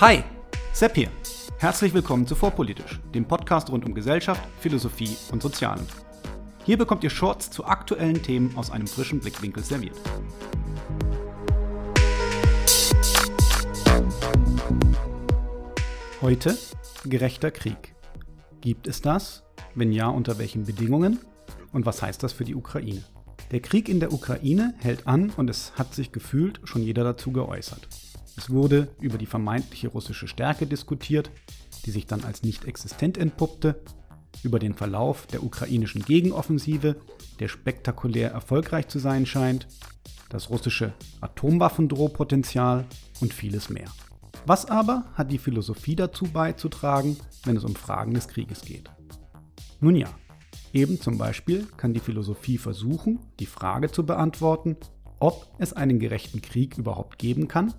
Hi, 0.00 0.22
Sepp 0.72 0.94
hier. 0.94 1.10
Herzlich 1.58 1.92
willkommen 1.92 2.24
zu 2.24 2.36
Vorpolitisch, 2.36 3.00
dem 3.12 3.24
Podcast 3.24 3.68
rund 3.68 3.84
um 3.84 3.94
Gesellschaft, 3.94 4.40
Philosophie 4.60 5.16
und 5.32 5.42
Sozialen. 5.42 5.84
Hier 6.64 6.78
bekommt 6.78 7.02
ihr 7.02 7.10
Shorts 7.10 7.50
zu 7.50 7.64
aktuellen 7.64 8.22
Themen 8.22 8.56
aus 8.56 8.70
einem 8.70 8.86
frischen 8.86 9.18
Blickwinkel 9.18 9.64
serviert. 9.64 9.96
Heute 16.22 16.56
gerechter 17.04 17.50
Krieg. 17.50 17.96
Gibt 18.60 18.86
es 18.86 19.02
das? 19.02 19.42
Wenn 19.74 19.90
ja, 19.90 20.06
unter 20.06 20.38
welchen 20.38 20.62
Bedingungen? 20.64 21.18
Und 21.72 21.86
was 21.86 22.02
heißt 22.02 22.22
das 22.22 22.32
für 22.32 22.44
die 22.44 22.54
Ukraine? 22.54 23.02
Der 23.50 23.58
Krieg 23.58 23.88
in 23.88 23.98
der 23.98 24.12
Ukraine 24.12 24.74
hält 24.78 25.08
an 25.08 25.30
und 25.36 25.50
es 25.50 25.72
hat 25.74 25.92
sich 25.92 26.12
gefühlt 26.12 26.60
schon 26.62 26.84
jeder 26.84 27.02
dazu 27.02 27.32
geäußert. 27.32 27.88
Es 28.38 28.50
wurde 28.50 28.86
über 29.00 29.18
die 29.18 29.26
vermeintliche 29.26 29.88
russische 29.88 30.28
Stärke 30.28 30.68
diskutiert, 30.68 31.32
die 31.84 31.90
sich 31.90 32.06
dann 32.06 32.22
als 32.22 32.44
nicht 32.44 32.66
existent 32.66 33.18
entpuppte, 33.18 33.82
über 34.44 34.60
den 34.60 34.74
Verlauf 34.74 35.26
der 35.26 35.42
ukrainischen 35.42 36.04
Gegenoffensive, 36.04 37.00
der 37.40 37.48
spektakulär 37.48 38.30
erfolgreich 38.30 38.86
zu 38.86 39.00
sein 39.00 39.26
scheint, 39.26 39.66
das 40.28 40.50
russische 40.50 40.92
Atomwaffendrohpotenzial 41.20 42.86
und 43.20 43.34
vieles 43.34 43.70
mehr. 43.70 43.90
Was 44.46 44.66
aber 44.66 45.06
hat 45.14 45.32
die 45.32 45.38
Philosophie 45.38 45.96
dazu 45.96 46.26
beizutragen, 46.26 47.16
wenn 47.42 47.56
es 47.56 47.64
um 47.64 47.74
Fragen 47.74 48.14
des 48.14 48.28
Krieges 48.28 48.60
geht? 48.62 48.88
Nun 49.80 49.96
ja, 49.96 50.08
Eben 50.74 51.00
zum 51.00 51.16
Beispiel 51.16 51.66
kann 51.78 51.94
die 51.94 52.00
Philosophie 52.00 52.58
versuchen, 52.58 53.20
die 53.40 53.46
Frage 53.46 53.90
zu 53.90 54.04
beantworten, 54.04 54.76
ob 55.18 55.46
es 55.58 55.72
einen 55.72 55.98
gerechten 55.98 56.42
Krieg 56.42 56.76
überhaupt 56.76 57.18
geben 57.18 57.48
kann 57.48 57.72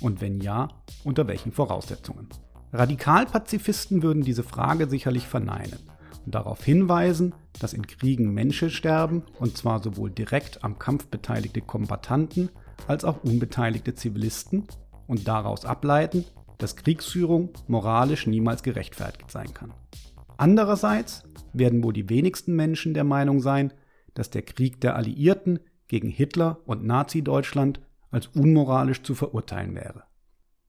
und 0.00 0.20
wenn 0.20 0.40
ja, 0.40 0.68
unter 1.04 1.26
welchen 1.26 1.52
Voraussetzungen. 1.52 2.28
Radikalpazifisten 2.72 4.02
würden 4.02 4.22
diese 4.22 4.42
Frage 4.42 4.88
sicherlich 4.88 5.26
verneinen 5.26 5.78
und 6.24 6.34
darauf 6.34 6.64
hinweisen, 6.64 7.34
dass 7.60 7.72
in 7.72 7.86
Kriegen 7.86 8.34
Menschen 8.34 8.70
sterben, 8.70 9.22
und 9.38 9.56
zwar 9.56 9.82
sowohl 9.82 10.10
direkt 10.10 10.64
am 10.64 10.78
Kampf 10.78 11.06
beteiligte 11.06 11.60
Kombattanten 11.60 12.50
als 12.88 13.04
auch 13.04 13.22
unbeteiligte 13.22 13.94
Zivilisten, 13.94 14.66
und 15.06 15.28
daraus 15.28 15.64
ableiten, 15.64 16.24
dass 16.58 16.76
Kriegsführung 16.76 17.50
moralisch 17.68 18.26
niemals 18.26 18.62
gerechtfertigt 18.62 19.30
sein 19.30 19.52
kann. 19.54 19.72
Andererseits 20.36 21.24
werden 21.52 21.82
wohl 21.82 21.92
die 21.92 22.08
wenigsten 22.08 22.54
Menschen 22.54 22.94
der 22.94 23.04
Meinung 23.04 23.40
sein, 23.40 23.72
dass 24.14 24.30
der 24.30 24.42
Krieg 24.42 24.80
der 24.80 24.96
Alliierten 24.96 25.60
gegen 25.88 26.08
Hitler 26.08 26.58
und 26.66 26.84
Nazi-Deutschland 26.84 27.80
als 28.16 28.26
unmoralisch 28.28 29.02
zu 29.02 29.14
verurteilen 29.14 29.74
wäre. 29.74 30.04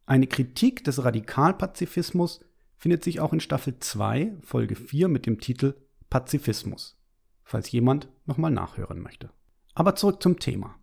Eine 0.06 0.28
Kritik 0.28 0.84
des 0.84 1.04
Radikalpazifismus 1.04 2.42
findet 2.78 3.04
sich 3.04 3.20
auch 3.20 3.34
in 3.34 3.40
Staffel 3.40 3.80
2, 3.80 4.36
Folge 4.42 4.76
4 4.76 5.08
mit 5.08 5.26
dem 5.26 5.40
Titel 5.40 5.74
Pazifismus, 6.10 7.02
falls 7.44 7.72
jemand 7.72 8.08
nochmal 8.26 8.52
nachhören 8.52 9.02
möchte. 9.02 9.32
Aber 9.74 9.96
zurück 9.96 10.22
zum 10.22 10.40
Thema. 10.40 10.76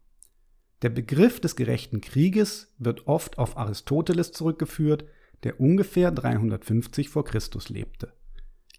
Der 0.82 0.90
Begriff 0.90 1.38
des 1.38 1.54
gerechten 1.54 2.00
Krieges 2.00 2.74
wird 2.78 3.06
oft 3.06 3.38
auf 3.38 3.56
Aristoteles 3.56 4.32
zurückgeführt, 4.32 5.04
der 5.44 5.60
ungefähr 5.60 6.10
350 6.10 7.08
vor 7.08 7.24
Christus 7.24 7.68
lebte 7.68 8.12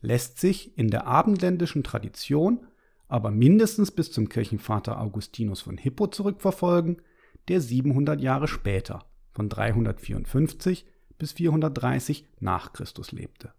lässt 0.05 0.39
sich 0.39 0.77
in 0.77 0.89
der 0.89 1.07
abendländischen 1.07 1.83
Tradition 1.83 2.67
aber 3.07 3.29
mindestens 3.31 3.91
bis 3.91 4.11
zum 4.11 4.29
Kirchenvater 4.29 4.99
Augustinus 4.99 5.61
von 5.61 5.77
Hippo 5.77 6.07
zurückverfolgen, 6.07 7.01
der 7.47 7.61
700 7.61 8.21
Jahre 8.21 8.47
später, 8.47 9.05
von 9.31 9.49
354 9.49 10.85
bis 11.17 11.33
430 11.33 12.25
nach 12.39 12.73
Christus 12.73 13.11
lebte. 13.11 13.53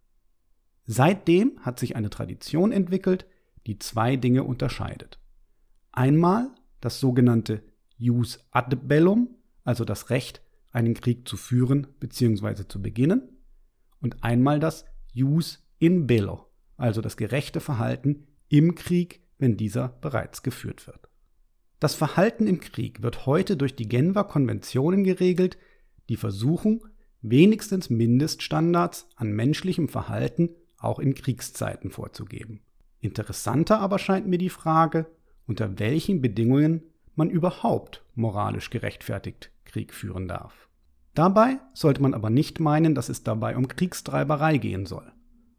Seitdem 0.84 1.58
hat 1.60 1.78
sich 1.78 1.96
eine 1.96 2.10
Tradition 2.10 2.72
entwickelt, 2.72 3.26
die 3.66 3.78
zwei 3.78 4.16
Dinge 4.16 4.44
unterscheidet. 4.44 5.18
Einmal 5.92 6.50
das 6.80 7.00
sogenannte 7.00 7.62
Jus 7.96 8.38
ad 8.50 8.76
bellum, 8.76 9.36
also 9.64 9.84
das 9.84 10.10
Recht, 10.10 10.42
einen 10.70 10.94
Krieg 10.94 11.26
zu 11.26 11.36
führen 11.36 11.86
bzw. 11.98 12.68
zu 12.68 12.80
beginnen, 12.80 13.36
und 14.00 14.22
einmal 14.22 14.60
das 14.60 14.84
Jus 15.12 15.66
in 15.78 16.06
bello, 16.06 16.46
also 16.76 17.00
das 17.00 17.16
gerechte 17.16 17.60
Verhalten 17.60 18.26
im 18.48 18.74
Krieg, 18.74 19.22
wenn 19.38 19.56
dieser 19.56 19.88
bereits 19.88 20.42
geführt 20.42 20.86
wird. 20.86 21.05
Das 21.78 21.94
Verhalten 21.94 22.46
im 22.46 22.60
Krieg 22.60 23.02
wird 23.02 23.26
heute 23.26 23.56
durch 23.56 23.76
die 23.76 23.88
Genfer 23.88 24.24
Konventionen 24.24 25.04
geregelt, 25.04 25.58
die 26.08 26.16
versuchen, 26.16 26.80
wenigstens 27.20 27.90
Mindeststandards 27.90 29.08
an 29.16 29.32
menschlichem 29.32 29.88
Verhalten 29.88 30.50
auch 30.78 30.98
in 30.98 31.14
Kriegszeiten 31.14 31.90
vorzugeben. 31.90 32.60
Interessanter 33.00 33.80
aber 33.80 33.98
scheint 33.98 34.26
mir 34.26 34.38
die 34.38 34.50
Frage, 34.50 35.06
unter 35.46 35.78
welchen 35.78 36.22
Bedingungen 36.22 36.82
man 37.14 37.30
überhaupt 37.30 38.04
moralisch 38.14 38.70
gerechtfertigt 38.70 39.50
Krieg 39.64 39.92
führen 39.92 40.28
darf. 40.28 40.68
Dabei 41.14 41.58
sollte 41.72 42.02
man 42.02 42.14
aber 42.14 42.30
nicht 42.30 42.60
meinen, 42.60 42.94
dass 42.94 43.08
es 43.08 43.22
dabei 43.22 43.56
um 43.56 43.68
Kriegstreiberei 43.68 44.58
gehen 44.58 44.86
soll. 44.86 45.12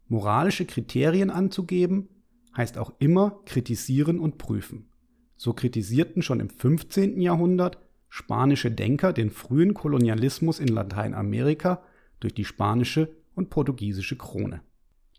Moralische 0.07 0.65
Kriterien 0.65 1.29
anzugeben, 1.29 2.09
heißt 2.55 2.77
auch 2.77 2.93
immer 2.99 3.39
kritisieren 3.45 4.19
und 4.19 4.37
prüfen. 4.37 4.89
So 5.37 5.53
kritisierten 5.53 6.21
schon 6.21 6.39
im 6.39 6.49
15. 6.49 7.21
Jahrhundert 7.21 7.77
spanische 8.09 8.71
Denker 8.71 9.13
den 9.13 9.29
frühen 9.29 9.73
Kolonialismus 9.73 10.59
in 10.59 10.67
Lateinamerika 10.67 11.83
durch 12.19 12.33
die 12.33 12.45
spanische 12.45 13.09
und 13.35 13.49
portugiesische 13.49 14.17
Krone. 14.17 14.61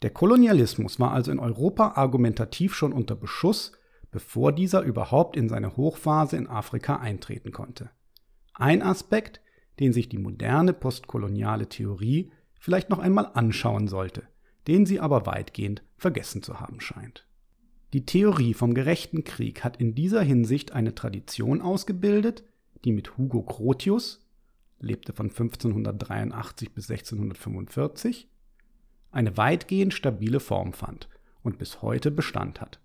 Der 0.02 0.10
Kolonialismus 0.10 1.00
war 1.00 1.12
also 1.12 1.30
in 1.30 1.38
Europa 1.38 1.92
argumentativ 1.96 2.74
schon 2.74 2.92
unter 2.92 3.14
Beschuss, 3.16 3.72
bevor 4.10 4.52
dieser 4.52 4.82
überhaupt 4.82 5.36
in 5.36 5.48
seine 5.48 5.76
Hochphase 5.76 6.36
in 6.36 6.46
Afrika 6.46 6.96
eintreten 6.96 7.52
konnte. 7.52 7.90
Ein 8.54 8.82
Aspekt, 8.82 9.40
den 9.80 9.92
sich 9.92 10.08
die 10.08 10.18
moderne 10.18 10.72
postkoloniale 10.72 11.68
Theorie 11.68 12.30
vielleicht 12.58 12.90
noch 12.90 12.98
einmal 12.98 13.30
anschauen 13.34 13.88
sollte– 13.88 14.24
den 14.68 14.84
sie 14.84 15.00
aber 15.00 15.26
weitgehend 15.26 15.82
vergessen 15.96 16.42
zu 16.42 16.60
haben 16.60 16.80
scheint. 16.80 17.26
Die 17.94 18.04
Theorie 18.04 18.52
vom 18.52 18.74
gerechten 18.74 19.24
Krieg 19.24 19.64
hat 19.64 19.78
in 19.78 19.94
dieser 19.94 20.22
Hinsicht 20.22 20.72
eine 20.72 20.94
Tradition 20.94 21.62
ausgebildet, 21.62 22.44
die 22.84 22.92
mit 22.92 23.16
Hugo 23.16 23.42
Grotius, 23.42 24.26
lebte 24.78 25.14
von 25.14 25.30
1583 25.30 26.72
bis 26.72 26.90
1645, 26.90 28.28
eine 29.10 29.36
weitgehend 29.38 29.94
stabile 29.94 30.38
Form 30.38 30.74
fand 30.74 31.08
und 31.42 31.58
bis 31.58 31.80
heute 31.80 32.10
Bestand 32.10 32.60
hat. 32.60 32.78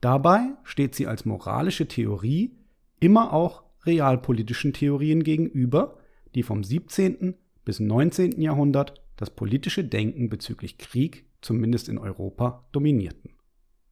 Dabei 0.00 0.48
steht 0.64 0.96
sie 0.96 1.06
als 1.06 1.24
moralische 1.24 1.86
Theorie 1.86 2.56
immer 2.98 3.32
auch 3.32 3.62
realpolitischen 3.84 4.72
Theorien 4.72 5.22
gegenüber, 5.22 5.98
die 6.34 6.42
vom 6.42 6.64
17. 6.64 7.34
bis 7.64 7.78
19. 7.78 8.40
Jahrhundert 8.40 9.00
das 9.16 9.30
politische 9.30 9.84
Denken 9.84 10.28
bezüglich 10.28 10.78
Krieg, 10.78 11.26
zumindest 11.42 11.88
in 11.88 11.98
Europa, 11.98 12.64
dominierten. 12.72 13.30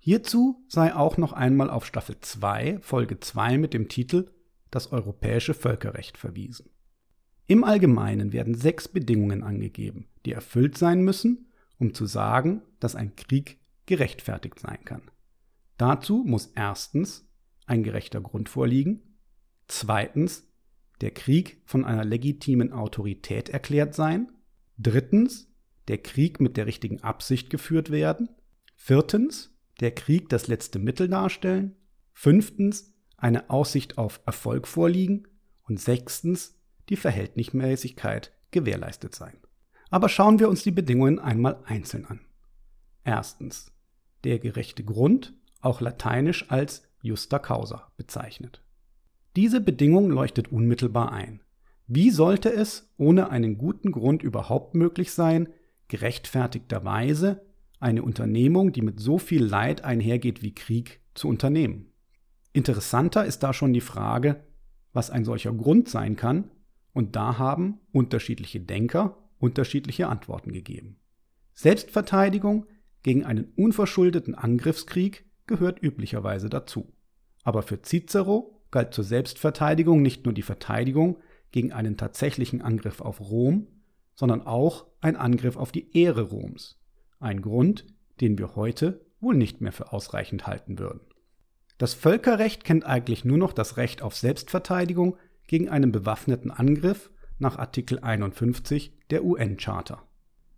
Hierzu 0.02 0.64
sei 0.66 0.94
auch 0.94 1.18
noch 1.18 1.34
einmal 1.34 1.68
auf 1.68 1.84
Staffel 1.84 2.16
2, 2.18 2.78
Folge 2.80 3.20
2 3.20 3.58
mit 3.58 3.74
dem 3.74 3.88
Titel 3.88 4.30
Das 4.70 4.92
europäische 4.92 5.52
Völkerrecht 5.54 6.16
verwiesen. 6.16 6.70
Im 7.46 7.64
Allgemeinen 7.64 8.32
werden 8.32 8.54
sechs 8.54 8.88
Bedingungen 8.88 9.42
angegeben, 9.42 10.08
die 10.24 10.32
erfüllt 10.32 10.78
sein 10.78 11.02
müssen, 11.02 11.50
um 11.78 11.92
zu 11.92 12.06
sagen, 12.06 12.62
dass 12.80 12.96
ein 12.96 13.14
Krieg 13.14 13.58
gerechtfertigt 13.84 14.58
sein 14.58 14.84
kann. 14.84 15.02
Dazu 15.76 16.24
muss 16.26 16.46
erstens 16.54 17.28
ein 17.66 17.82
gerechter 17.82 18.20
Grund 18.20 18.48
vorliegen, 18.48 19.18
zweitens 19.68 20.48
der 21.00 21.10
Krieg 21.10 21.60
von 21.66 21.84
einer 21.84 22.04
legitimen 22.04 22.72
Autorität 22.72 23.48
erklärt 23.50 23.94
sein, 23.94 24.32
Drittens, 24.82 25.52
der 25.88 25.98
Krieg 25.98 26.40
mit 26.40 26.56
der 26.56 26.64
richtigen 26.64 27.02
Absicht 27.02 27.50
geführt 27.50 27.90
werden. 27.90 28.30
Viertens, 28.76 29.54
der 29.80 29.92
Krieg 29.92 30.28
das 30.28 30.46
letzte 30.46 30.78
Mittel 30.78 31.08
darstellen. 31.08 31.76
Fünftens, 32.12 32.94
eine 33.16 33.50
Aussicht 33.50 33.98
auf 33.98 34.20
Erfolg 34.26 34.66
vorliegen. 34.66 35.26
Und 35.62 35.80
sechstens, 35.80 36.58
die 36.88 36.96
Verhältnismäßigkeit 36.96 38.32
gewährleistet 38.50 39.14
sein. 39.14 39.38
Aber 39.90 40.08
schauen 40.08 40.38
wir 40.38 40.48
uns 40.48 40.62
die 40.62 40.70
Bedingungen 40.70 41.18
einmal 41.18 41.62
einzeln 41.64 42.06
an. 42.06 42.20
Erstens, 43.04 43.72
der 44.24 44.38
gerechte 44.38 44.84
Grund, 44.84 45.34
auch 45.60 45.80
lateinisch 45.80 46.50
als 46.50 46.82
justa 47.02 47.38
causa 47.38 47.92
bezeichnet. 47.96 48.62
Diese 49.36 49.60
Bedingung 49.60 50.10
leuchtet 50.10 50.50
unmittelbar 50.50 51.12
ein. 51.12 51.40
Wie 51.86 52.10
sollte 52.10 52.52
es 52.52 52.92
ohne 52.96 53.30
einen 53.30 53.58
guten 53.58 53.92
Grund 53.92 54.22
überhaupt 54.22 54.74
möglich 54.74 55.12
sein, 55.12 55.48
gerechtfertigterweise 55.88 57.42
eine 57.80 58.02
Unternehmung, 58.02 58.72
die 58.72 58.82
mit 58.82 59.00
so 59.00 59.18
viel 59.18 59.44
Leid 59.44 59.84
einhergeht 59.84 60.42
wie 60.42 60.54
Krieg, 60.54 61.00
zu 61.14 61.28
unternehmen? 61.28 61.92
Interessanter 62.52 63.24
ist 63.24 63.40
da 63.40 63.52
schon 63.52 63.72
die 63.72 63.80
Frage, 63.80 64.44
was 64.92 65.10
ein 65.10 65.24
solcher 65.24 65.52
Grund 65.52 65.88
sein 65.88 66.16
kann, 66.16 66.50
und 66.92 67.16
da 67.16 67.38
haben 67.38 67.80
unterschiedliche 67.92 68.60
Denker 68.60 69.16
unterschiedliche 69.40 70.08
Antworten 70.08 70.52
gegeben. 70.52 70.98
Selbstverteidigung 71.54 72.66
gegen 73.02 73.24
einen 73.24 73.52
unverschuldeten 73.56 74.34
Angriffskrieg 74.34 75.24
gehört 75.46 75.82
üblicherweise 75.82 76.48
dazu. 76.48 76.92
Aber 77.42 77.62
für 77.62 77.80
Cicero 77.82 78.62
galt 78.70 78.94
zur 78.94 79.04
Selbstverteidigung 79.04 80.02
nicht 80.02 80.24
nur 80.24 80.34
die 80.34 80.42
Verteidigung 80.42 81.18
gegen 81.50 81.72
einen 81.72 81.96
tatsächlichen 81.96 82.62
Angriff 82.62 83.00
auf 83.00 83.20
Rom, 83.20 83.66
sondern 84.14 84.42
auch 84.42 84.86
ein 85.00 85.16
Angriff 85.16 85.56
auf 85.56 85.72
die 85.72 85.96
Ehre 85.96 86.22
Roms, 86.22 86.78
ein 87.20 87.42
Grund, 87.42 87.86
den 88.20 88.38
wir 88.38 88.56
heute 88.56 89.00
wohl 89.20 89.36
nicht 89.36 89.60
mehr 89.60 89.72
für 89.72 89.92
ausreichend 89.92 90.46
halten 90.46 90.78
würden. 90.78 91.00
Das 91.78 91.94
Völkerrecht 91.94 92.64
kennt 92.64 92.84
eigentlich 92.84 93.24
nur 93.24 93.38
noch 93.38 93.52
das 93.52 93.76
Recht 93.76 94.02
auf 94.02 94.16
Selbstverteidigung 94.16 95.16
gegen 95.46 95.68
einen 95.68 95.92
bewaffneten 95.92 96.50
Angriff 96.50 97.10
nach 97.38 97.58
Artikel 97.58 97.98
51 98.00 98.92
der 99.10 99.24
UN-Charta. 99.24 100.02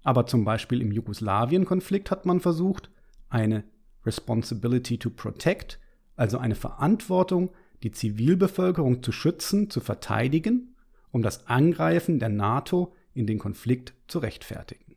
Aber 0.03 0.27
zum 0.27 0.45
Beispiel 0.45 0.83
im 0.83 0.91
Jugoslawien-Konflikt 0.91 2.11
hat 2.11 2.27
man 2.27 2.41
versucht, 2.41 2.91
eine 3.29 3.65
Responsibility 4.05 4.99
to 4.99 5.11
Protect, 5.11 5.79
also 6.17 6.39
eine 6.39 6.57
Verantwortung, 6.57 7.51
die 7.83 7.93
Zivilbevölkerung 7.93 9.03
zu 9.03 9.13
schützen, 9.13 9.71
zu 9.71 9.81
verteidigen, 9.81 10.75
um 11.11 11.23
das 11.23 11.47
Angreifen 11.47 12.19
der 12.19 12.29
NATO 12.29 12.95
in 13.15 13.27
den 13.27 13.39
Konflikt 13.39 13.95
zu 14.09 14.19
rechtfertigen. 14.19 14.92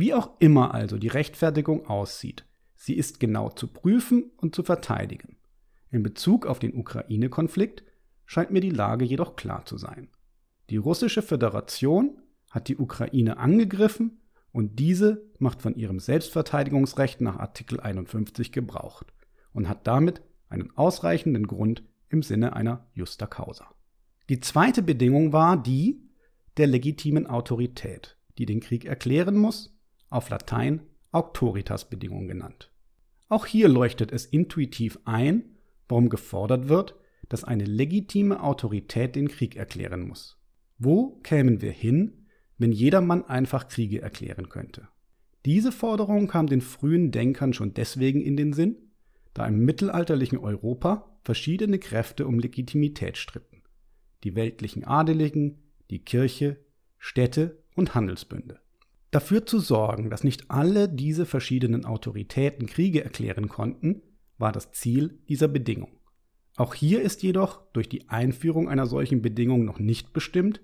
Wie 0.00 0.14
auch 0.14 0.30
immer 0.38 0.72
also 0.72 0.96
die 0.96 1.08
Rechtfertigung 1.08 1.84
aussieht, 1.84 2.46
sie 2.74 2.94
ist 2.94 3.20
genau 3.20 3.50
zu 3.50 3.66
prüfen 3.66 4.30
und 4.38 4.54
zu 4.54 4.62
verteidigen. 4.62 5.36
In 5.90 6.02
Bezug 6.02 6.46
auf 6.46 6.58
den 6.58 6.74
Ukraine-Konflikt 6.74 7.84
scheint 8.24 8.50
mir 8.50 8.62
die 8.62 8.70
Lage 8.70 9.04
jedoch 9.04 9.36
klar 9.36 9.66
zu 9.66 9.76
sein. 9.76 10.08
Die 10.70 10.78
russische 10.78 11.20
Föderation 11.20 12.16
hat 12.48 12.68
die 12.68 12.78
Ukraine 12.78 13.36
angegriffen 13.36 14.22
und 14.52 14.78
diese 14.78 15.22
macht 15.38 15.60
von 15.60 15.74
ihrem 15.74 16.00
Selbstverteidigungsrecht 16.00 17.20
nach 17.20 17.38
Artikel 17.38 17.78
51 17.78 18.52
Gebrauch 18.52 19.02
und 19.52 19.68
hat 19.68 19.86
damit 19.86 20.22
einen 20.48 20.74
ausreichenden 20.78 21.46
Grund 21.46 21.82
im 22.08 22.22
Sinne 22.22 22.54
einer 22.56 22.86
Justa 22.94 23.26
Causa. 23.26 23.66
Die 24.30 24.40
zweite 24.40 24.82
Bedingung 24.82 25.34
war 25.34 25.62
die 25.62 26.08
der 26.56 26.68
legitimen 26.68 27.26
Autorität, 27.26 28.16
die 28.38 28.46
den 28.46 28.60
Krieg 28.60 28.86
erklären 28.86 29.36
muss, 29.36 29.76
auf 30.10 30.28
Latein 30.28 30.82
Auctoritas-Bedingung 31.12 32.28
genannt. 32.28 32.70
Auch 33.28 33.46
hier 33.46 33.68
leuchtet 33.68 34.12
es 34.12 34.26
intuitiv 34.26 34.98
ein, 35.04 35.56
warum 35.88 36.08
gefordert 36.08 36.68
wird, 36.68 36.96
dass 37.28 37.44
eine 37.44 37.64
legitime 37.64 38.42
Autorität 38.42 39.16
den 39.16 39.28
Krieg 39.28 39.56
erklären 39.56 40.06
muss. 40.06 40.36
Wo 40.78 41.20
kämen 41.22 41.62
wir 41.62 41.72
hin, 41.72 42.26
wenn 42.58 42.72
jedermann 42.72 43.24
einfach 43.24 43.68
Kriege 43.68 44.02
erklären 44.02 44.48
könnte? 44.48 44.88
Diese 45.46 45.72
Forderung 45.72 46.26
kam 46.26 46.46
den 46.48 46.60
frühen 46.60 47.12
Denkern 47.12 47.52
schon 47.52 47.72
deswegen 47.72 48.20
in 48.20 48.36
den 48.36 48.52
Sinn, 48.52 48.76
da 49.32 49.46
im 49.46 49.64
mittelalterlichen 49.64 50.38
Europa 50.38 51.18
verschiedene 51.22 51.78
Kräfte 51.78 52.26
um 52.26 52.38
Legitimität 52.38 53.16
stritten. 53.16 53.62
Die 54.24 54.34
weltlichen 54.34 54.84
Adeligen, 54.84 55.62
die 55.88 56.04
Kirche, 56.04 56.58
Städte 56.98 57.62
und 57.74 57.94
Handelsbünde. 57.94 58.60
Dafür 59.10 59.44
zu 59.44 59.58
sorgen, 59.58 60.08
dass 60.08 60.22
nicht 60.22 60.50
alle 60.50 60.88
diese 60.88 61.26
verschiedenen 61.26 61.84
Autoritäten 61.84 62.66
Kriege 62.66 63.02
erklären 63.02 63.48
konnten, 63.48 64.02
war 64.38 64.52
das 64.52 64.72
Ziel 64.72 65.18
dieser 65.28 65.48
Bedingung. 65.48 65.90
Auch 66.56 66.74
hier 66.74 67.02
ist 67.02 67.22
jedoch 67.22 67.62
durch 67.72 67.88
die 67.88 68.08
Einführung 68.08 68.68
einer 68.68 68.86
solchen 68.86 69.22
Bedingung 69.22 69.64
noch 69.64 69.78
nicht 69.78 70.12
bestimmt, 70.12 70.60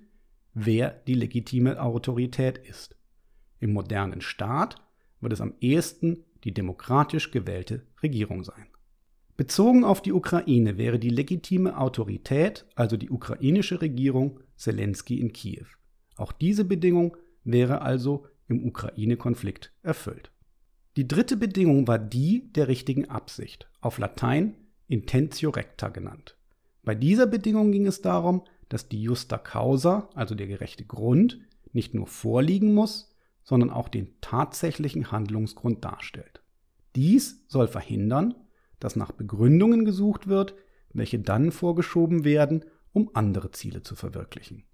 wer 0.55 0.91
die 0.91 1.15
legitime 1.15 1.81
Autorität 1.81 2.59
ist. 2.59 2.97
Im 3.59 3.73
modernen 3.73 4.21
Staat 4.21 4.77
wird 5.21 5.33
es 5.33 5.41
am 5.41 5.55
ehesten 5.61 6.25
die 6.45 6.53
demokratisch 6.53 7.31
gewählte 7.31 7.87
Regierung 8.03 8.45
sein. 8.45 8.67
Bezogen 9.37 9.85
auf 9.85 10.01
die 10.01 10.13
Ukraine 10.13 10.79
wäre 10.79 10.99
die 10.99 11.11
legitime 11.11 11.79
Autorität, 11.79 12.65
also 12.75 12.97
die 12.97 13.11
ukrainische 13.11 13.83
Regierung, 13.83 14.41
Zelensky 14.57 15.21
in 15.21 15.33
Kiew. 15.33 15.67
Auch 16.17 16.33
diese 16.33 16.65
Bedingung 16.65 17.17
wäre 17.45 17.83
also 17.83 18.27
im 18.49 18.65
Ukraine-Konflikt 18.65 19.73
erfüllt. 19.83 20.31
Die 20.97 21.07
dritte 21.07 21.37
Bedingung 21.37 21.87
war 21.89 21.99
die 21.99 22.53
der 22.53 22.69
richtigen 22.69 23.11
Absicht, 23.11 23.69
auf 23.81 23.99
Latein 23.99 24.55
Intentio 24.89 25.51
recta 25.51 25.89
genannt. 25.89 26.37
Bei 26.83 26.95
dieser 26.95 27.27
Bedingung 27.27 27.73
ging 27.73 27.87
es 27.87 28.01
darum, 28.03 28.43
dass 28.69 28.89
die 28.89 29.03
Justa 29.03 29.39
Causa, 29.39 30.09
also 30.15 30.35
der 30.35 30.47
gerechte 30.47 30.85
Grund, 30.85 31.41
nicht 31.73 31.95
nur 31.95 32.07
vorliegen 32.07 32.75
muss, 32.75 33.13
sondern 33.43 33.71
auch 33.71 33.89
den 33.89 34.21
tatsächlichen 34.21 35.11
Handlungsgrund 35.13 35.85
darstellt. 35.85 36.43
Dies 36.97 37.45
soll 37.49 37.69
verhindern, 37.69 38.35
dass 38.81 38.97
nach 38.97 39.13
Begründungen 39.13 39.85
gesucht 39.85 40.27
wird, 40.27 40.55
welche 40.93 41.19
dann 41.19 41.53
vorgeschoben 41.53 42.25
werden, 42.25 42.65
um 42.93 43.11
andere 43.15 43.51
Ziele 43.51 43.83
zu 43.83 43.95
verwirklichen. 43.95 44.65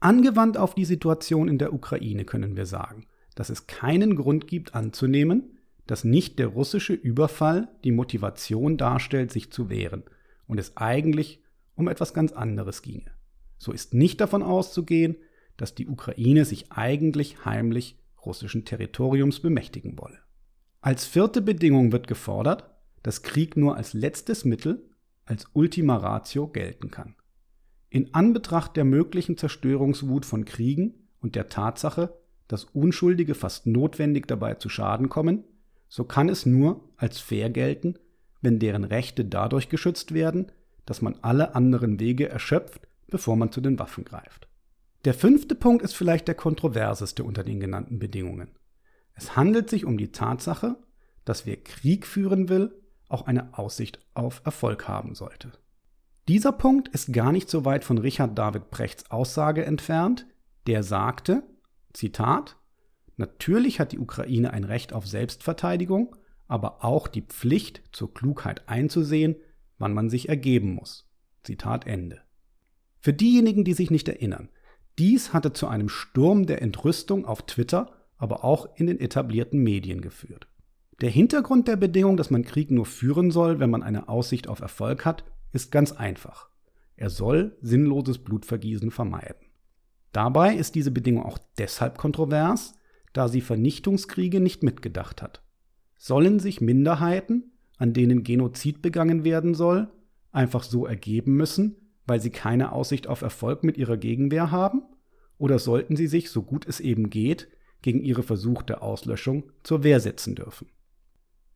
Angewandt 0.00 0.56
auf 0.56 0.74
die 0.74 0.86
Situation 0.86 1.46
in 1.46 1.58
der 1.58 1.74
Ukraine 1.74 2.24
können 2.24 2.56
wir 2.56 2.66
sagen, 2.66 3.06
dass 3.34 3.50
es 3.50 3.66
keinen 3.66 4.16
Grund 4.16 4.46
gibt 4.46 4.74
anzunehmen, 4.74 5.58
dass 5.86 6.04
nicht 6.04 6.38
der 6.38 6.48
russische 6.48 6.94
Überfall 6.94 7.68
die 7.84 7.92
Motivation 7.92 8.76
darstellt, 8.76 9.30
sich 9.30 9.52
zu 9.52 9.68
wehren 9.68 10.04
und 10.46 10.58
es 10.58 10.76
eigentlich 10.76 11.42
um 11.74 11.88
etwas 11.88 12.14
ganz 12.14 12.32
anderes 12.32 12.82
ginge. 12.82 13.10
So 13.58 13.72
ist 13.72 13.92
nicht 13.92 14.20
davon 14.20 14.42
auszugehen, 14.42 15.16
dass 15.56 15.74
die 15.74 15.86
Ukraine 15.86 16.46
sich 16.46 16.72
eigentlich 16.72 17.44
heimlich 17.44 17.98
russischen 18.24 18.64
Territoriums 18.64 19.40
bemächtigen 19.40 19.98
wolle. 19.98 20.18
Als 20.80 21.04
vierte 21.04 21.42
Bedingung 21.42 21.92
wird 21.92 22.06
gefordert, 22.06 22.70
dass 23.02 23.22
Krieg 23.22 23.56
nur 23.56 23.76
als 23.76 23.92
letztes 23.92 24.46
Mittel, 24.46 24.88
als 25.26 25.46
Ultima 25.52 25.96
Ratio 25.96 26.48
gelten 26.48 26.90
kann. 26.90 27.16
In 27.90 28.14
Anbetracht 28.14 28.76
der 28.76 28.84
möglichen 28.84 29.36
Zerstörungswut 29.36 30.24
von 30.24 30.44
Kriegen 30.44 30.94
und 31.20 31.34
der 31.34 31.48
Tatsache, 31.48 32.16
dass 32.46 32.64
Unschuldige 32.64 33.34
fast 33.34 33.66
notwendig 33.66 34.28
dabei 34.28 34.54
zu 34.54 34.68
Schaden 34.68 35.08
kommen, 35.08 35.44
so 35.88 36.04
kann 36.04 36.28
es 36.28 36.46
nur 36.46 36.88
als 36.96 37.18
fair 37.18 37.50
gelten, 37.50 37.98
wenn 38.40 38.60
deren 38.60 38.84
Rechte 38.84 39.24
dadurch 39.24 39.68
geschützt 39.68 40.14
werden, 40.14 40.52
dass 40.86 41.02
man 41.02 41.16
alle 41.22 41.56
anderen 41.56 41.98
Wege 41.98 42.28
erschöpft, 42.28 42.86
bevor 43.08 43.36
man 43.36 43.50
zu 43.50 43.60
den 43.60 43.78
Waffen 43.80 44.04
greift. 44.04 44.48
Der 45.04 45.14
fünfte 45.14 45.56
Punkt 45.56 45.82
ist 45.82 45.94
vielleicht 45.94 46.28
der 46.28 46.36
kontroverseste 46.36 47.24
unter 47.24 47.42
den 47.42 47.58
genannten 47.58 47.98
Bedingungen. 47.98 48.52
Es 49.14 49.34
handelt 49.34 49.68
sich 49.68 49.84
um 49.84 49.98
die 49.98 50.12
Tatsache, 50.12 50.76
dass 51.24 51.44
wer 51.44 51.56
Krieg 51.56 52.06
führen 52.06 52.48
will, 52.48 52.72
auch 53.08 53.26
eine 53.26 53.58
Aussicht 53.58 53.98
auf 54.14 54.42
Erfolg 54.44 54.86
haben 54.86 55.16
sollte. 55.16 55.50
Dieser 56.30 56.52
Punkt 56.52 56.86
ist 56.86 57.12
gar 57.12 57.32
nicht 57.32 57.50
so 57.50 57.64
weit 57.64 57.82
von 57.82 57.98
Richard 57.98 58.38
David 58.38 58.70
Brechts 58.70 59.10
Aussage 59.10 59.64
entfernt, 59.64 60.28
der 60.68 60.84
sagte, 60.84 61.42
Zitat, 61.92 62.56
Natürlich 63.16 63.80
hat 63.80 63.90
die 63.90 63.98
Ukraine 63.98 64.52
ein 64.52 64.62
Recht 64.62 64.92
auf 64.92 65.08
Selbstverteidigung, 65.08 66.14
aber 66.46 66.84
auch 66.84 67.08
die 67.08 67.22
Pflicht 67.22 67.82
zur 67.90 68.14
Klugheit 68.14 68.68
einzusehen, 68.68 69.34
wann 69.78 69.92
man 69.92 70.08
sich 70.08 70.28
ergeben 70.28 70.72
muss. 70.72 71.10
Zitat 71.42 71.88
Ende. 71.88 72.20
Für 73.00 73.12
diejenigen, 73.12 73.64
die 73.64 73.74
sich 73.74 73.90
nicht 73.90 74.08
erinnern, 74.08 74.50
dies 75.00 75.32
hatte 75.32 75.52
zu 75.52 75.66
einem 75.66 75.88
Sturm 75.88 76.46
der 76.46 76.62
Entrüstung 76.62 77.24
auf 77.24 77.42
Twitter, 77.42 77.90
aber 78.18 78.44
auch 78.44 78.68
in 78.76 78.86
den 78.86 79.00
etablierten 79.00 79.64
Medien 79.64 80.00
geführt. 80.00 80.46
Der 81.00 81.10
Hintergrund 81.10 81.66
der 81.66 81.74
Bedingung, 81.74 82.16
dass 82.16 82.30
man 82.30 82.44
Krieg 82.44 82.70
nur 82.70 82.86
führen 82.86 83.32
soll, 83.32 83.58
wenn 83.58 83.70
man 83.70 83.82
eine 83.82 84.08
Aussicht 84.08 84.46
auf 84.46 84.60
Erfolg 84.60 85.04
hat, 85.04 85.24
ist 85.52 85.72
ganz 85.72 85.92
einfach. 85.92 86.48
Er 86.96 87.10
soll 87.10 87.56
sinnloses 87.60 88.18
Blutvergießen 88.18 88.90
vermeiden. 88.90 89.46
Dabei 90.12 90.54
ist 90.54 90.74
diese 90.74 90.90
Bedingung 90.90 91.24
auch 91.24 91.38
deshalb 91.58 91.96
kontrovers, 91.96 92.74
da 93.12 93.28
sie 93.28 93.40
Vernichtungskriege 93.40 94.40
nicht 94.40 94.62
mitgedacht 94.62 95.22
hat. 95.22 95.42
Sollen 95.96 96.40
sich 96.40 96.60
Minderheiten, 96.60 97.52
an 97.78 97.92
denen 97.92 98.22
Genozid 98.22 98.82
begangen 98.82 99.24
werden 99.24 99.54
soll, 99.54 99.90
einfach 100.32 100.62
so 100.62 100.86
ergeben 100.86 101.36
müssen, 101.36 101.76
weil 102.06 102.20
sie 102.20 102.30
keine 102.30 102.72
Aussicht 102.72 103.06
auf 103.06 103.22
Erfolg 103.22 103.64
mit 103.64 103.76
ihrer 103.76 103.96
Gegenwehr 103.96 104.50
haben? 104.50 104.82
Oder 105.38 105.58
sollten 105.58 105.96
sie 105.96 106.06
sich, 106.06 106.30
so 106.30 106.42
gut 106.42 106.66
es 106.66 106.80
eben 106.80 107.08
geht, 107.08 107.48
gegen 107.82 108.02
ihre 108.02 108.22
versuchte 108.22 108.82
Auslöschung 108.82 109.52
zur 109.62 109.82
Wehr 109.84 110.00
setzen 110.00 110.34
dürfen? 110.34 110.68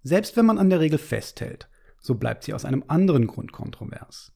Selbst 0.03 0.37
wenn 0.37 0.47
man 0.47 0.59
an 0.59 0.71
der 0.71 0.81
Regel 0.81 0.99
festhält, 0.99 1.69
so 2.04 2.16
bleibt 2.16 2.44
sie 2.44 2.52
aus 2.52 2.66
einem 2.66 2.84
anderen 2.87 3.26
Grund 3.26 3.50
kontrovers. 3.50 4.30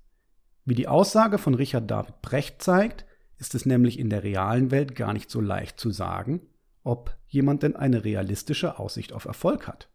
Wie 0.65 0.75
die 0.75 0.89
Aussage 0.89 1.37
von 1.37 1.53
Richard 1.53 1.91
David 1.91 2.23
Brecht 2.23 2.63
zeigt, 2.63 3.05
ist 3.37 3.55
es 3.55 3.67
nämlich 3.67 3.99
in 3.99 4.09
der 4.09 4.23
realen 4.23 4.71
Welt 4.71 4.95
gar 4.95 5.13
nicht 5.13 5.31
so 5.31 5.43
leicht 5.43 5.79
zu 5.79 5.91
sagen, 5.91 6.41
ob 6.83 7.15
jemand 7.27 7.63
denn 7.63 7.77
eine 7.77 8.05
realistische 8.05 8.79
Aussicht 8.79 9.13
auf 9.13 9.27
Erfolg 9.27 9.69
hat. 9.69 9.91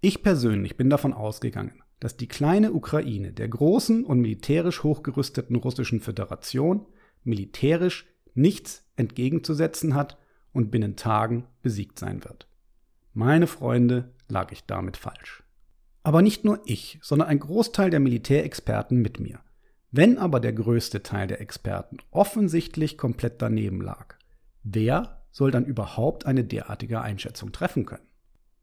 Ich 0.00 0.22
persönlich 0.22 0.78
bin 0.78 0.88
davon 0.88 1.12
ausgegangen, 1.12 1.82
dass 2.00 2.16
die 2.16 2.28
kleine 2.28 2.72
Ukraine 2.72 3.34
der 3.34 3.48
großen 3.48 4.06
und 4.06 4.20
militärisch 4.20 4.82
hochgerüsteten 4.82 5.56
russischen 5.56 6.00
Föderation 6.00 6.86
militärisch 7.24 8.06
nichts 8.32 8.90
entgegenzusetzen 8.96 9.94
hat 9.94 10.16
und 10.54 10.70
binnen 10.70 10.96
Tagen 10.96 11.44
besiegt 11.60 11.98
sein 11.98 12.24
wird. 12.24 12.48
Meine 13.12 13.46
Freunde, 13.46 14.14
lag 14.28 14.50
ich 14.50 14.64
damit 14.64 14.96
falsch. 14.96 15.41
Aber 16.02 16.22
nicht 16.22 16.44
nur 16.44 16.60
ich, 16.64 16.98
sondern 17.02 17.28
ein 17.28 17.38
Großteil 17.38 17.90
der 17.90 18.00
Militärexperten 18.00 19.00
mit 19.00 19.20
mir. 19.20 19.40
Wenn 19.90 20.18
aber 20.18 20.40
der 20.40 20.52
größte 20.52 21.02
Teil 21.02 21.26
der 21.26 21.40
Experten 21.40 21.98
offensichtlich 22.10 22.96
komplett 22.98 23.42
daneben 23.42 23.80
lag, 23.80 24.16
wer 24.62 25.22
soll 25.30 25.50
dann 25.50 25.66
überhaupt 25.66 26.26
eine 26.26 26.44
derartige 26.44 27.00
Einschätzung 27.02 27.52
treffen 27.52 27.86
können? 27.86 28.06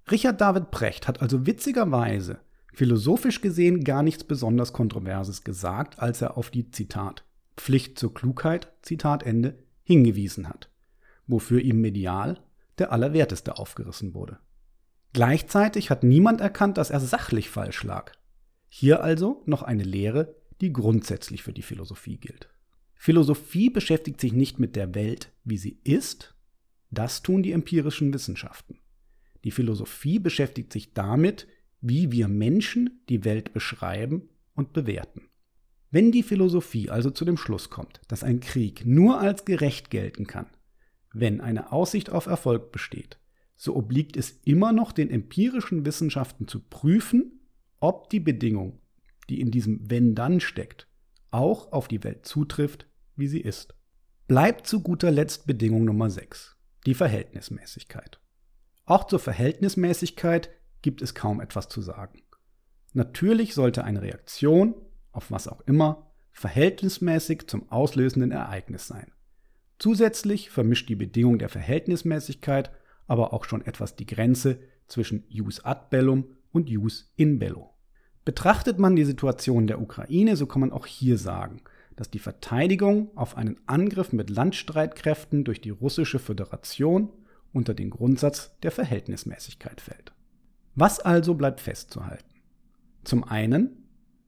Richard 0.09 0.41
David 0.41 0.71
Brecht 0.71 1.07
hat 1.07 1.21
also 1.21 1.45
witzigerweise 1.45 2.39
philosophisch 2.73 3.41
gesehen 3.41 3.83
gar 3.83 4.03
nichts 4.03 4.23
besonders 4.23 4.73
Kontroverses 4.73 5.43
gesagt, 5.43 5.99
als 5.99 6.21
er 6.21 6.37
auf 6.37 6.49
die 6.49 6.71
Zitat 6.71 7.25
Pflicht 7.57 7.99
zur 7.99 8.13
Klugheit, 8.13 8.71
Zitat 8.81 9.23
Ende, 9.23 9.59
hingewiesen 9.83 10.47
hat, 10.47 10.69
wofür 11.27 11.59
ihm 11.61 11.81
medial 11.81 12.39
der 12.77 12.91
Allerwerteste 12.91 13.57
aufgerissen 13.57 14.13
wurde. 14.13 14.39
Gleichzeitig 15.13 15.89
hat 15.89 16.03
niemand 16.03 16.41
erkannt, 16.41 16.77
dass 16.77 16.91
er 16.91 16.99
sachlich 16.99 17.49
falsch 17.49 17.83
lag. 17.83 18.13
Hier 18.67 19.01
also 19.03 19.41
noch 19.45 19.63
eine 19.63 19.83
Lehre, 19.83 20.35
die 20.61 20.71
grundsätzlich 20.71 21.43
für 21.43 21.53
die 21.53 21.63
Philosophie 21.63 22.17
gilt. 22.17 22.49
Philosophie 22.95 23.69
beschäftigt 23.69 24.19
sich 24.19 24.33
nicht 24.33 24.59
mit 24.59 24.75
der 24.75 24.93
Welt, 24.93 25.31
wie 25.43 25.57
sie 25.57 25.79
ist, 25.83 26.35
das 26.91 27.23
tun 27.23 27.43
die 27.43 27.53
empirischen 27.53 28.13
Wissenschaften. 28.13 28.79
Die 29.43 29.51
Philosophie 29.51 30.19
beschäftigt 30.19 30.73
sich 30.73 30.93
damit, 30.93 31.47
wie 31.81 32.11
wir 32.11 32.27
Menschen 32.27 33.01
die 33.07 33.23
Welt 33.23 33.53
beschreiben 33.53 34.29
und 34.53 34.73
bewerten. 34.73 35.29
Wenn 35.91 36.11
die 36.11 36.23
Philosophie 36.23 36.89
also 36.89 37.09
zu 37.09 37.25
dem 37.25 37.37
Schluss 37.37 37.69
kommt, 37.69 38.01
dass 38.07 38.23
ein 38.23 38.41
Krieg 38.41 38.85
nur 38.85 39.19
als 39.19 39.45
gerecht 39.45 39.89
gelten 39.89 40.27
kann, 40.27 40.47
wenn 41.13 41.41
eine 41.41 41.71
Aussicht 41.71 42.11
auf 42.11 42.27
Erfolg 42.27 42.71
besteht, 42.71 43.18
so 43.59 43.75
obliegt 43.75 44.15
es 44.15 44.39
immer 44.45 44.71
noch 44.71 44.93
den 44.93 45.11
empirischen 45.11 45.85
Wissenschaften 45.85 46.47
zu 46.47 46.61
prüfen, 46.61 47.41
ob 47.81 48.09
die 48.09 48.21
Bedingung, 48.21 48.79
die 49.29 49.41
in 49.41 49.51
diesem 49.51 49.81
Wenn 49.89 50.15
dann 50.15 50.39
steckt, 50.39 50.87
auch 51.29 51.73
auf 51.73 51.89
die 51.89 52.01
Welt 52.05 52.25
zutrifft, 52.25 52.87
wie 53.17 53.27
sie 53.27 53.41
ist. 53.41 53.75
Bleibt 54.29 54.65
zu 54.65 54.81
guter 54.81 55.11
Letzt 55.11 55.45
Bedingung 55.45 55.83
Nummer 55.83 56.09
6, 56.09 56.55
die 56.85 56.93
Verhältnismäßigkeit. 56.93 58.21
Auch 58.85 59.03
zur 59.07 59.19
Verhältnismäßigkeit 59.19 60.49
gibt 60.81 61.01
es 61.01 61.13
kaum 61.13 61.41
etwas 61.41 61.67
zu 61.67 61.81
sagen. 61.81 62.21
Natürlich 62.93 63.55
sollte 63.55 63.83
eine 63.83 64.01
Reaktion, 64.01 64.73
auf 65.11 65.31
was 65.31 65.49
auch 65.49 65.59
immer, 65.67 66.13
verhältnismäßig 66.31 67.47
zum 67.47 67.69
auslösenden 67.69 68.31
Ereignis 68.31 68.87
sein. 68.87 69.11
Zusätzlich 69.79 70.49
vermischt 70.49 70.87
die 70.87 70.95
Bedingung 70.95 71.39
der 71.39 71.49
Verhältnismäßigkeit 71.49 72.71
aber 73.09 73.33
auch 73.33 73.43
schon 73.43 73.65
etwas 73.65 73.95
die 73.95 74.05
Grenze 74.05 74.59
zwischen 74.87 75.25
jus 75.27 75.65
ad 75.65 75.87
bellum 75.89 76.25
und 76.51 76.69
jus 76.69 77.11
in 77.15 77.39
bello. 77.39 77.73
Betrachtet 78.23 78.79
man 78.79 78.95
die 78.95 79.03
Situation 79.03 79.67
der 79.67 79.81
Ukraine, 79.81 80.37
so 80.37 80.45
kann 80.45 80.61
man 80.61 80.71
auch 80.71 80.85
hier 80.85 81.17
sagen, 81.17 81.61
dass 81.95 82.11
die 82.11 82.19
Verteidigung 82.19 83.09
auf 83.17 83.35
einen 83.35 83.57
Angriff 83.65 84.13
mit 84.13 84.29
Landstreitkräften 84.29 85.43
durch 85.43 85.59
die 85.59 85.71
russische 85.71 86.19
Föderation 86.19 87.11
unter 87.51 87.73
den 87.73 87.89
Grundsatz 87.89 88.57
der 88.61 88.71
Verhältnismäßigkeit 88.71 89.81
fällt. 89.81 90.13
Was 90.75 90.99
also 90.99 91.33
bleibt 91.33 91.61
festzuhalten? 91.61 92.35
Zum 93.03 93.23
einen, 93.23 93.87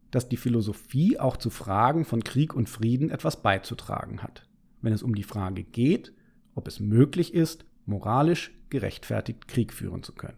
dass 0.09 0.27
die 0.27 0.37
Philosophie 0.37 1.19
auch 1.19 1.37
zu 1.37 1.51
Fragen 1.51 2.03
von 2.03 2.23
Krieg 2.23 2.55
und 2.55 2.67
Frieden 2.67 3.11
etwas 3.11 3.43
beizutragen 3.43 4.23
hat, 4.23 4.49
wenn 4.81 4.91
es 4.91 5.03
um 5.03 5.13
die 5.13 5.23
Frage 5.23 5.63
geht, 5.63 6.13
ob 6.55 6.67
es 6.67 6.79
möglich 6.79 7.33
ist, 7.33 7.65
moralisch 7.85 8.51
gerechtfertigt 8.71 9.47
Krieg 9.47 9.71
führen 9.73 10.01
zu 10.01 10.13
können. 10.13 10.37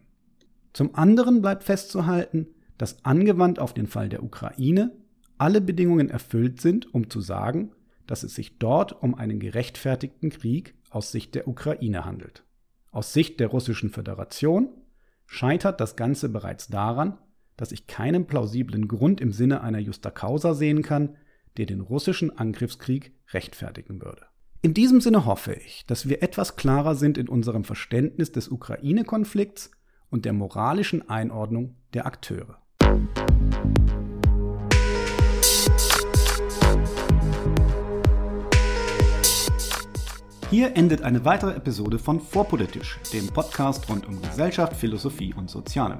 Zum 0.74 0.96
anderen 0.96 1.42
bleibt 1.42 1.64
festzuhalten, 1.64 2.48
dass 2.78 3.06
angewandt 3.06 3.60
auf 3.60 3.74
den 3.74 3.88
Fall 3.88 4.10
der 4.10 4.24
Ukraine 4.24 4.92
alle 5.38 5.62
Bedingungen 5.62 6.10
erfüllt 6.10 6.60
sind, 6.60 6.94
um 6.94 7.10
zu 7.10 7.22
sagen, 7.22 7.72
dass 8.08 8.24
es 8.24 8.36
sich 8.36 8.60
dort 8.60 9.02
um 9.02 9.16
einen 9.16 9.40
gerechtfertigten 9.40 10.30
Krieg 10.30 10.76
aus 10.90 11.12
Sicht 11.12 11.36
der 11.36 11.48
Ukraine 11.48 12.06
handelt. 12.06 12.44
Aus 12.92 13.14
Sicht 13.14 13.40
der 13.40 13.48
Russischen 13.48 13.90
Föderation 13.90 14.70
scheitert 15.26 15.80
das 15.80 15.96
Ganze 15.96 16.30
bereits 16.30 16.68
daran, 16.68 17.18
dass 17.56 17.72
ich 17.72 17.88
keinen 17.88 18.26
plausiblen 18.26 18.88
Grund 18.88 19.22
im 19.22 19.32
Sinne 19.32 19.62
einer 19.62 19.80
Justa 19.80 20.12
Causa 20.12 20.54
sehen 20.54 20.82
kann, 20.82 21.16
der 21.58 21.66
den 21.66 21.82
russischen 21.82 22.36
Angriffskrieg 22.38 23.14
rechtfertigen 23.32 24.02
würde. 24.02 24.26
In 24.66 24.74
diesem 24.74 25.02
Sinne 25.02 25.26
hoffe 25.26 25.52
ich, 25.54 25.86
dass 25.88 26.08
wir 26.08 26.24
etwas 26.24 26.56
klarer 26.56 26.96
sind 26.96 27.18
in 27.18 27.28
unserem 27.28 27.66
Verständnis 27.66 28.32
des 28.32 28.48
Ukraine-Konflikts 28.48 29.72
und 30.10 30.24
der 30.24 30.32
moralischen 30.32 31.10
Einordnung 31.10 31.76
der 31.94 32.06
Akteure. 32.06 32.60
Hier 40.50 40.78
endet 40.78 41.02
eine 41.02 41.26
weitere 41.26 41.56
Episode 41.58 42.00
von 42.00 42.22
Vorpolitisch, 42.22 43.02
dem 43.12 43.28
Podcast 43.28 43.90
rund 43.90 44.08
um 44.08 44.22
Gesellschaft, 44.22 44.78
Philosophie 44.78 45.34
und 45.34 45.50
Soziale. 45.50 46.00